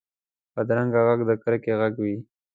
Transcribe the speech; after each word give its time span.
بدرنګه 0.53 1.01
غږ 1.07 1.19
د 1.29 1.31
کرکې 1.43 1.73
غږ 1.81 1.93
وي 2.03 2.15